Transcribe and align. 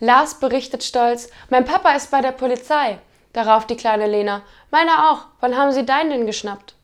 Lars 0.00 0.40
berichtet 0.40 0.82
stolz, 0.82 1.28
mein 1.50 1.66
Papa 1.66 1.92
ist 1.92 2.10
bei 2.10 2.22
der 2.22 2.32
Polizei. 2.32 2.98
Darauf 3.34 3.66
die 3.66 3.76
kleine 3.76 4.06
Lena, 4.06 4.42
meiner 4.70 5.10
auch, 5.10 5.26
wann 5.40 5.56
haben 5.56 5.72
Sie 5.72 5.84
deinen 5.84 6.10
denn 6.10 6.26
geschnappt? 6.26 6.74